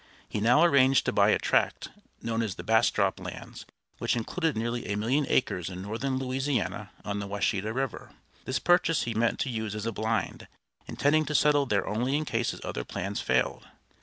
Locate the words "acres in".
5.29-5.83